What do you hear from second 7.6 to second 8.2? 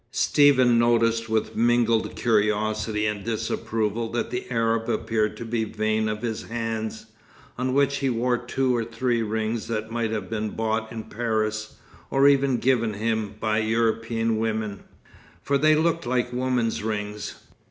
which he